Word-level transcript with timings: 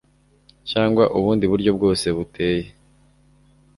cyangwa 0.69 1.03
ubundi 1.17 1.45
buryo 1.51 1.71
bwose 1.77 2.05
buteye 2.15 2.67